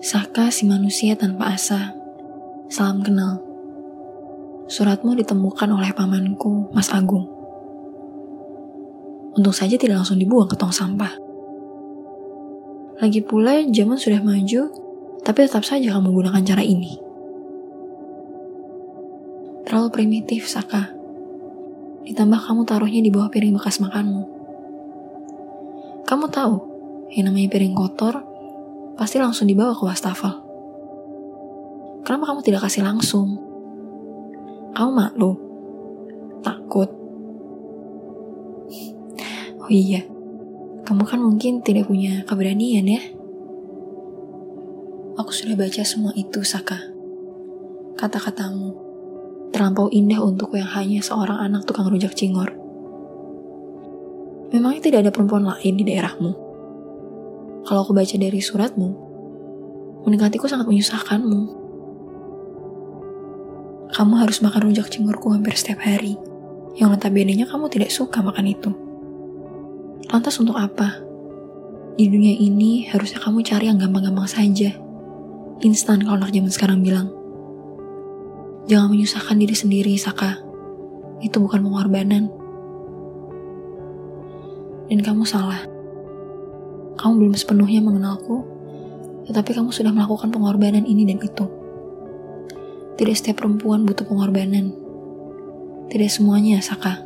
Saka 0.00 0.48
si 0.48 0.64
manusia 0.64 1.12
tanpa 1.12 1.52
asa. 1.52 1.92
Salam 2.72 3.04
kenal. 3.04 3.36
Suratmu 4.64 5.12
ditemukan 5.12 5.68
oleh 5.68 5.92
pamanku, 5.92 6.72
Mas 6.72 6.88
Agung. 6.88 7.28
Untung 9.36 9.52
saja 9.52 9.76
tidak 9.76 10.00
langsung 10.00 10.16
dibuang 10.16 10.48
ke 10.48 10.56
tong 10.56 10.72
sampah. 10.72 11.20
Lagi 12.96 13.20
pula 13.20 13.60
zaman 13.60 14.00
sudah 14.00 14.24
maju, 14.24 14.72
tapi 15.20 15.44
tetap 15.44 15.68
saja 15.68 15.92
kamu 15.92 16.16
gunakan 16.16 16.48
cara 16.48 16.64
ini. 16.64 16.96
Terlalu 19.68 19.88
primitif, 19.92 20.48
Saka. 20.48 20.96
Ditambah 22.08 22.40
kamu 22.40 22.64
taruhnya 22.64 23.04
di 23.04 23.12
bawah 23.12 23.28
piring 23.28 23.52
bekas 23.52 23.84
makanmu. 23.84 24.24
Kamu 26.08 26.24
tahu, 26.32 26.56
yang 27.12 27.28
namanya 27.28 27.52
piring 27.52 27.76
kotor 27.76 28.29
pasti 29.00 29.16
langsung 29.16 29.48
dibawa 29.48 29.72
ke 29.72 29.80
wastafel. 29.88 30.28
Kenapa 32.04 32.28
kamu 32.28 32.44
tidak 32.44 32.68
kasih 32.68 32.84
langsung? 32.84 33.40
Kamu 34.76 34.90
malu? 34.92 35.32
Takut? 36.44 36.92
Oh 39.56 39.72
iya, 39.72 40.04
kamu 40.84 41.08
kan 41.08 41.16
mungkin 41.16 41.64
tidak 41.64 41.88
punya 41.88 42.28
keberanian 42.28 42.84
ya? 42.84 43.00
Aku 45.16 45.32
sudah 45.32 45.56
baca 45.56 45.80
semua 45.80 46.12
itu, 46.12 46.44
Saka. 46.44 46.76
Kata-katamu 47.96 48.76
terlampau 49.48 49.88
indah 49.88 50.20
untukku 50.20 50.60
yang 50.60 50.68
hanya 50.76 51.00
seorang 51.00 51.40
anak 51.40 51.64
tukang 51.64 51.88
rujak 51.88 52.12
cingor. 52.12 52.52
Memangnya 54.52 54.92
tidak 54.92 55.08
ada 55.08 55.10
perempuan 55.12 55.48
lain 55.48 55.74
di 55.80 55.84
daerahmu? 55.88 56.49
Kalau 57.66 57.84
aku 57.84 57.92
baca 57.92 58.16
dari 58.16 58.40
suratmu, 58.40 58.88
mendekatiku 60.08 60.48
sangat 60.48 60.66
menyusahkanmu. 60.68 61.40
Kamu 63.90 64.14
harus 64.16 64.40
makan 64.40 64.70
rujak 64.70 64.88
cingurku 64.88 65.34
hampir 65.34 65.52
setiap 65.58 65.82
hari, 65.82 66.16
yang 66.78 66.94
notabene 66.94 67.36
kamu 67.44 67.66
tidak 67.68 67.90
suka 67.92 68.22
makan 68.22 68.46
itu. 68.48 68.70
Lantas 70.10 70.40
untuk 70.42 70.58
apa? 70.58 70.98
Di 72.00 72.08
dunia 72.08 72.32
ini 72.32 72.88
harusnya 72.88 73.20
kamu 73.22 73.44
cari 73.44 73.68
yang 73.68 73.78
gampang-gampang 73.78 74.26
saja. 74.26 74.72
Instan 75.60 76.00
kalau 76.00 76.18
anak 76.18 76.32
zaman 76.32 76.50
sekarang 76.50 76.80
bilang. 76.80 77.12
Jangan 78.66 78.90
menyusahkan 78.90 79.36
diri 79.36 79.52
sendiri, 79.52 79.92
Saka. 80.00 80.40
Itu 81.20 81.38
bukan 81.44 81.60
pengorbanan. 81.62 82.32
Dan 84.90 85.00
kamu 85.04 85.22
salah. 85.22 85.69
Kamu 87.00 87.16
belum 87.16 87.32
sepenuhnya 87.32 87.80
mengenalku, 87.80 88.44
tetapi 89.24 89.56
kamu 89.56 89.72
sudah 89.72 89.88
melakukan 89.88 90.28
pengorbanan 90.28 90.84
ini 90.84 91.08
dan 91.08 91.16
itu. 91.24 91.48
Tidak 93.00 93.14
setiap 93.16 93.40
perempuan 93.40 93.88
butuh 93.88 94.04
pengorbanan. 94.04 94.76
Tidak 95.88 96.10
semuanya, 96.12 96.60
Saka. 96.60 97.00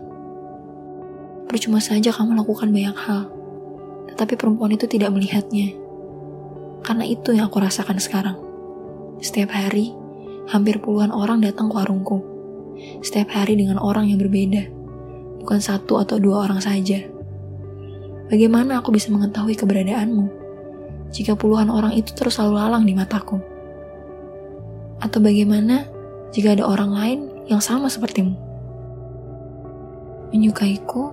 Percuma 1.46 1.78
saja 1.78 2.10
kamu 2.10 2.34
lakukan 2.34 2.74
banyak 2.74 2.98
hal, 2.98 3.30
tetapi 4.10 4.34
perempuan 4.34 4.74
itu 4.74 4.90
tidak 4.90 5.14
melihatnya. 5.14 5.78
Karena 6.82 7.06
itu 7.06 7.30
yang 7.30 7.46
aku 7.46 7.62
rasakan 7.62 8.02
sekarang. 8.02 8.34
Setiap 9.22 9.54
hari, 9.54 9.94
hampir 10.50 10.82
puluhan 10.82 11.14
orang 11.14 11.38
datang 11.38 11.70
ke 11.70 11.74
warungku. 11.78 12.18
Setiap 12.98 13.30
hari 13.30 13.54
dengan 13.54 13.78
orang 13.78 14.10
yang 14.10 14.18
berbeda, 14.18 14.66
bukan 15.38 15.62
satu 15.62 16.02
atau 16.02 16.18
dua 16.18 16.50
orang 16.50 16.58
saja. 16.58 17.13
Bagaimana 18.24 18.80
aku 18.80 18.88
bisa 18.88 19.12
mengetahui 19.12 19.52
keberadaanmu 19.52 20.26
jika 21.12 21.36
puluhan 21.36 21.68
orang 21.68 21.92
itu 21.92 22.16
terus 22.16 22.40
selalu 22.40 22.56
lalang 22.56 22.84
di 22.88 22.96
mataku? 22.96 23.36
Atau 24.96 25.20
bagaimana 25.20 25.84
jika 26.32 26.56
ada 26.56 26.64
orang 26.64 26.90
lain 26.96 27.18
yang 27.52 27.60
sama 27.60 27.92
sepertimu? 27.92 28.32
Menyukaiku, 30.32 31.12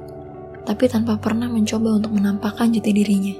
tapi 0.64 0.88
tanpa 0.88 1.20
pernah 1.20 1.52
mencoba 1.52 2.00
untuk 2.00 2.16
menampakkan 2.16 2.72
jati 2.72 2.92
dirinya. 2.96 3.36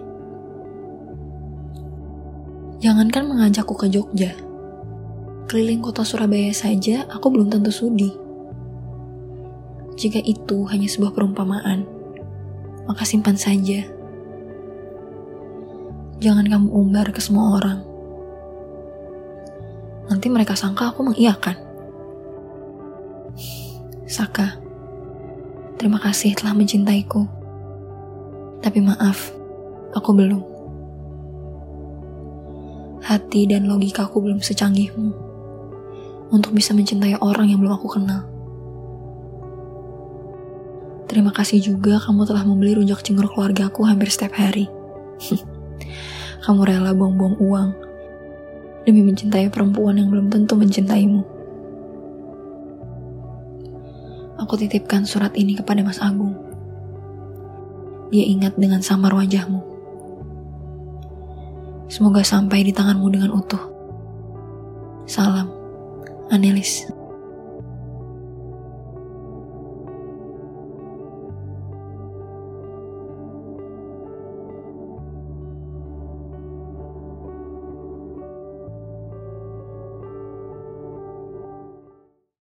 Jangankan 2.84 3.24
mengajakku 3.32 3.78
ke 3.78 3.88
Jogja, 3.88 4.36
keliling 5.48 5.80
kota 5.80 6.04
Surabaya 6.04 6.52
saja 6.52 7.08
aku 7.08 7.32
belum 7.32 7.48
tentu 7.48 7.72
sudi. 7.72 8.12
Jika 9.96 10.20
itu 10.20 10.68
hanya 10.68 10.90
sebuah 10.90 11.14
perumpamaan, 11.14 12.01
maka 12.86 13.04
simpan 13.06 13.38
saja. 13.38 13.86
Jangan 16.22 16.46
kamu 16.46 16.70
umbar 16.70 17.10
ke 17.10 17.18
semua 17.18 17.58
orang. 17.58 17.80
Nanti 20.10 20.28
mereka 20.30 20.54
sangka 20.54 20.94
aku 20.94 21.08
mengiyakan. 21.08 21.58
Saka, 24.06 24.60
terima 25.82 25.98
kasih 25.98 26.38
telah 26.38 26.54
mencintaiku. 26.54 27.26
Tapi 28.62 28.80
maaf, 28.84 29.34
aku 29.96 30.12
belum 30.14 30.42
hati 33.02 33.50
dan 33.50 33.66
logikaku 33.66 34.24
belum 34.24 34.40
secanggihmu 34.40 35.12
untuk 36.32 36.56
bisa 36.56 36.72
mencintai 36.72 37.20
orang 37.20 37.52
yang 37.52 37.60
belum 37.60 37.76
aku 37.76 38.00
kenal. 38.00 38.24
Terima 41.12 41.36
kasih 41.36 41.60
juga 41.60 42.00
kamu 42.00 42.24
telah 42.24 42.48
membeli 42.48 42.80
rujak 42.80 43.04
cingur 43.04 43.28
keluargaku 43.28 43.84
hampir 43.84 44.08
setiap 44.08 44.32
hari. 44.40 44.72
kamu 46.48 46.62
rela 46.64 46.96
buang-buang 46.96 47.36
uang 47.44 47.70
demi 48.88 49.04
mencintai 49.04 49.52
perempuan 49.52 50.00
yang 50.00 50.08
belum 50.08 50.32
tentu 50.32 50.56
mencintaimu. 50.56 51.20
Aku 54.40 54.56
titipkan 54.56 55.04
surat 55.04 55.36
ini 55.36 55.60
kepada 55.60 55.84
Mas 55.84 56.00
Agung. 56.00 56.32
Dia 58.08 58.24
ingat 58.32 58.56
dengan 58.56 58.80
samar 58.80 59.12
wajahmu. 59.12 59.60
Semoga 61.92 62.24
sampai 62.24 62.64
di 62.64 62.72
tanganmu 62.72 63.08
dengan 63.12 63.36
utuh. 63.36 63.60
Salam, 65.12 65.52
Anelis. 66.32 67.01